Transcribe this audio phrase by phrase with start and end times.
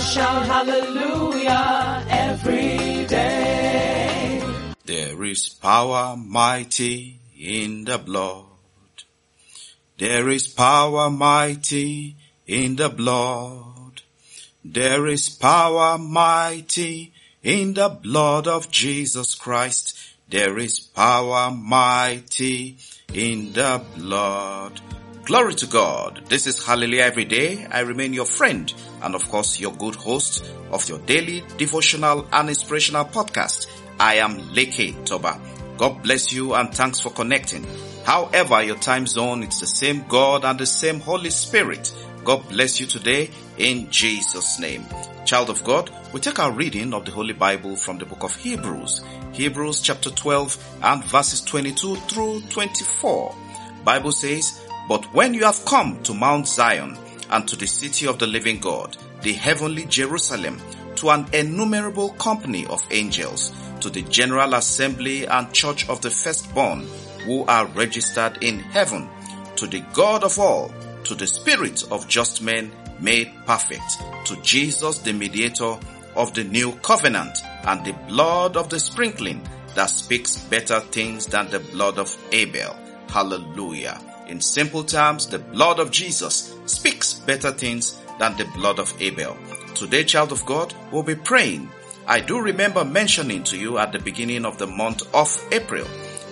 [0.00, 4.42] Shout hallelujah every day.
[4.84, 8.46] There is power mighty in the blood.
[9.98, 12.16] There is power mighty
[12.46, 14.02] in the blood.
[14.64, 19.98] There is power mighty in the blood of Jesus Christ.
[20.28, 22.78] There is power mighty
[23.12, 24.80] in the blood.
[25.28, 26.22] Glory to God.
[26.30, 27.66] This is Hallelujah every day.
[27.70, 32.48] I remain your friend and of course your good host of your daily devotional and
[32.48, 33.66] inspirational podcast.
[34.00, 35.38] I am Leke Toba.
[35.76, 37.66] God bless you and thanks for connecting.
[38.06, 41.94] However, your time zone, it's the same God and the same Holy Spirit.
[42.24, 44.86] God bless you today in Jesus name.
[45.26, 48.34] Child of God, we take our reading of the Holy Bible from the book of
[48.34, 49.04] Hebrews.
[49.32, 53.34] Hebrews chapter 12 and verses 22 through 24.
[53.84, 56.96] Bible says, But when you have come to Mount Zion
[57.30, 60.60] and to the city of the living God, the heavenly Jerusalem,
[60.96, 66.86] to an innumerable company of angels, to the general assembly and church of the firstborn
[67.24, 69.08] who are registered in heaven,
[69.56, 70.72] to the God of all,
[71.04, 75.78] to the spirit of just men made perfect, to Jesus the mediator
[76.16, 79.40] of the new covenant and the blood of the sprinkling
[79.74, 82.74] that speaks better things than the blood of Abel.
[83.08, 84.00] Hallelujah.
[84.28, 89.36] In simple terms, the blood of Jesus speaks better things than the blood of Abel.
[89.74, 91.70] Today, child of God, we'll be praying.
[92.06, 95.86] I do remember mentioning to you at the beginning of the month of April,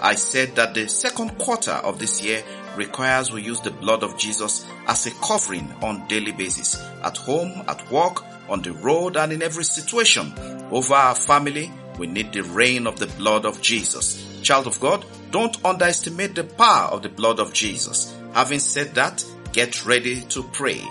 [0.00, 2.42] I said that the second quarter of this year
[2.76, 7.62] requires we use the blood of Jesus as a covering on daily basis, at home,
[7.68, 10.32] at work, on the road, and in every situation.
[10.70, 14.31] Over our family, we need the reign of the blood of Jesus.
[14.42, 18.14] Child of God, don't underestimate the power of the blood of Jesus.
[18.34, 20.82] Having said that, get ready to pray.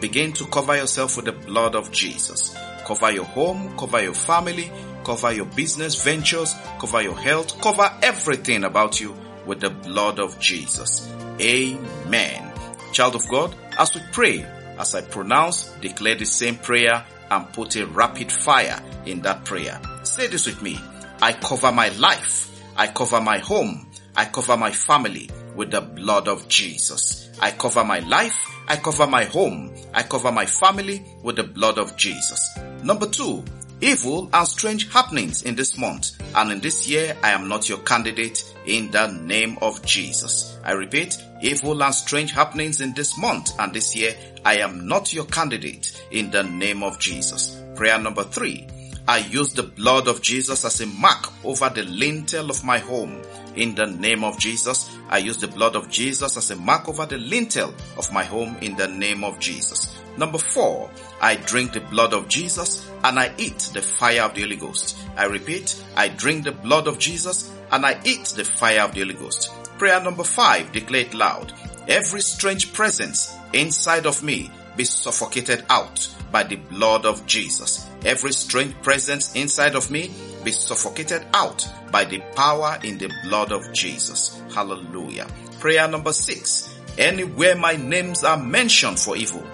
[0.00, 2.56] Begin to cover yourself with the blood of Jesus.
[2.86, 4.70] Cover your home, cover your family,
[5.04, 9.14] cover your business ventures, cover your health, cover everything about you
[9.46, 11.10] with the blood of Jesus.
[11.40, 12.52] Amen.
[12.92, 14.46] Child of God, as we pray,
[14.78, 19.80] as I pronounce, declare the same prayer and put a rapid fire in that prayer.
[20.04, 20.78] Say this with me.
[21.20, 22.47] I cover my life.
[22.78, 23.88] I cover my home.
[24.14, 27.28] I cover my family with the blood of Jesus.
[27.40, 28.38] I cover my life.
[28.68, 29.74] I cover my home.
[29.92, 32.56] I cover my family with the blood of Jesus.
[32.84, 33.42] Number two,
[33.80, 37.78] evil and strange happenings in this month and in this year I am not your
[37.78, 40.56] candidate in the name of Jesus.
[40.64, 44.14] I repeat, evil and strange happenings in this month and this year
[44.44, 47.60] I am not your candidate in the name of Jesus.
[47.74, 48.66] Prayer number three,
[49.08, 53.22] I use the blood of Jesus as a mark over the lintel of my home.
[53.56, 57.06] In the name of Jesus, I use the blood of Jesus as a mark over
[57.06, 59.96] the lintel of my home in the name of Jesus.
[60.18, 60.90] Number four,
[61.22, 64.98] I drink the blood of Jesus and I eat the fire of the Holy Ghost.
[65.16, 69.00] I repeat, I drink the blood of Jesus and I eat the fire of the
[69.00, 69.50] Holy Ghost.
[69.78, 71.54] Prayer number five, declare it loud.
[71.88, 77.87] Every strange presence inside of me be suffocated out by the blood of Jesus.
[78.04, 80.10] Every strange presence inside of me
[80.44, 84.40] be suffocated out by the power in the blood of Jesus.
[84.54, 85.26] Hallelujah.
[85.58, 86.74] Prayer number six.
[86.96, 89.44] Anywhere my names are mentioned for evil,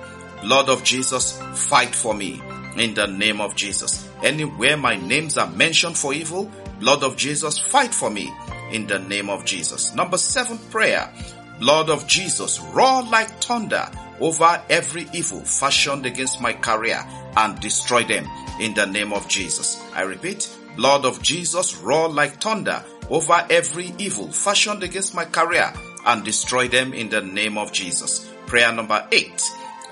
[0.43, 2.41] blood of Jesus, fight for me
[2.77, 4.09] in the name of Jesus.
[4.23, 6.51] Anywhere my names are mentioned for evil,
[6.81, 8.33] blood of Jesus, fight for me
[8.71, 9.95] in the name of Jesus.
[9.95, 11.13] Number seven prayer.
[11.61, 13.89] Blood of Jesus, roar like thunder
[14.21, 17.05] over every evil fashioned against my career
[17.37, 18.29] and destroy them
[18.61, 19.83] in the name of Jesus.
[19.95, 25.73] I repeat, blood of Jesus roar like thunder over every evil fashioned against my career
[26.07, 28.31] and destroy them in the name of Jesus.
[28.47, 29.43] Prayer number eight.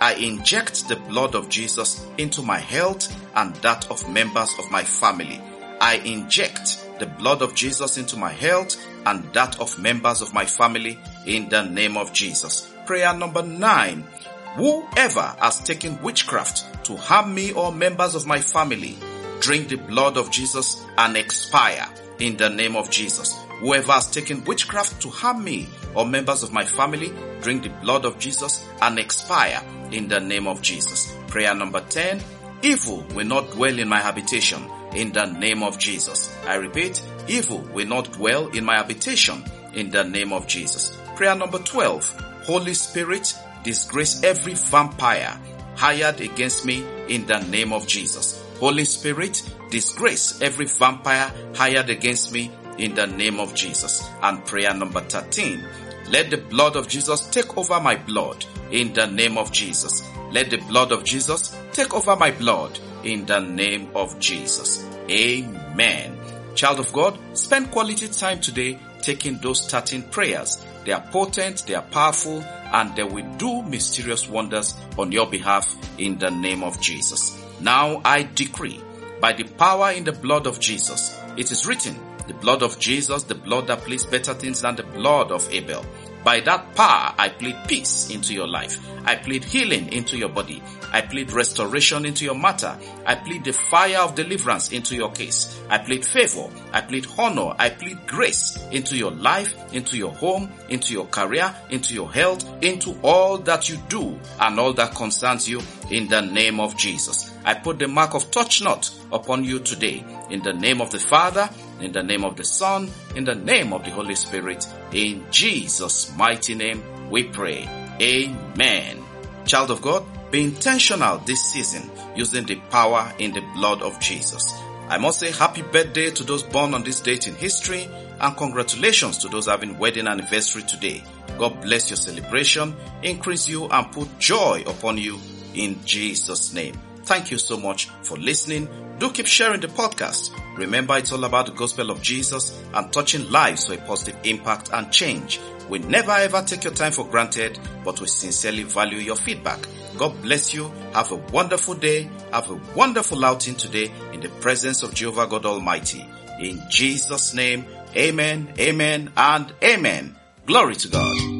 [0.00, 4.82] I inject the blood of Jesus into my health and that of members of my
[4.82, 5.40] family.
[5.80, 10.44] I inject the blood of Jesus into my health and that of members of my
[10.44, 12.72] family in the name of Jesus.
[12.86, 14.04] Prayer number nine.
[14.54, 18.98] Whoever has taken witchcraft to harm me or members of my family,
[19.40, 21.88] drink the blood of Jesus and expire
[22.18, 23.34] in the name of Jesus.
[23.60, 28.04] Whoever has taken witchcraft to harm me or members of my family, drink the blood
[28.04, 31.14] of Jesus and expire in the name of Jesus.
[31.28, 32.22] Prayer number 10.
[32.62, 34.62] Evil will not dwell in my habitation
[34.94, 36.36] in the name of Jesus.
[36.46, 39.42] I repeat, evil will not dwell in my habitation
[39.74, 40.96] in the name of Jesus.
[41.16, 42.20] Prayer number 12.
[42.44, 45.38] Holy Spirit, disgrace every vampire
[45.76, 48.44] hired against me in the name of Jesus.
[48.58, 54.08] Holy Spirit, disgrace every vampire hired against me in the name of Jesus.
[54.22, 55.64] And prayer number 13.
[56.10, 60.02] Let the blood of Jesus take over my blood in the name of Jesus.
[60.30, 64.86] Let the blood of Jesus take over my blood in the name of Jesus.
[65.10, 66.18] Amen.
[66.54, 70.64] Child of God, spend quality time today taking those 13 prayers.
[70.84, 75.76] They are potent, they are powerful, and they will do mysterious wonders on your behalf
[75.98, 77.38] in the name of Jesus.
[77.60, 78.80] Now I decree
[79.20, 81.96] by the power in the blood of Jesus, it is written,
[82.26, 85.84] the blood of Jesus, the blood that pleads better things than the blood of Abel.
[86.24, 88.78] By that power, I plead peace into your life.
[89.04, 90.62] I plead healing into your body.
[90.92, 92.78] I plead restoration into your matter.
[93.06, 95.60] I plead the fire of deliverance into your case.
[95.70, 96.48] I plead favor.
[96.72, 97.54] I plead honor.
[97.58, 102.46] I plead grace into your life, into your home, into your career, into your health,
[102.62, 105.60] into all that you do and all that concerns you
[105.90, 107.34] in the name of Jesus.
[107.44, 110.98] I put the mark of touch not upon you today in the name of the
[110.98, 111.48] Father,
[111.82, 114.66] in the name of the Son, in the name of the Holy Spirit.
[114.92, 117.68] In Jesus' mighty name we pray.
[118.00, 119.02] Amen.
[119.46, 124.52] Child of God, be intentional this season using the power in the blood of Jesus.
[124.88, 127.88] I must say happy birthday to those born on this date in history
[128.20, 131.02] and congratulations to those having wedding anniversary today.
[131.38, 135.18] God bless your celebration, increase you and put joy upon you
[135.54, 136.78] in Jesus name.
[137.04, 138.68] Thank you so much for listening.
[138.98, 140.30] Do keep sharing the podcast.
[140.56, 144.70] Remember it's all about the gospel of Jesus and touching lives for a positive impact
[144.72, 145.40] and change.
[145.68, 149.58] We never ever take your time for granted, but we sincerely value your feedback.
[149.96, 150.68] God bless you.
[150.94, 152.10] Have a wonderful day.
[152.32, 156.06] Have a wonderful outing today in the presence of Jehovah God Almighty.
[156.40, 157.64] In Jesus name,
[157.96, 160.16] amen, amen, and amen.
[160.46, 161.31] Glory to God.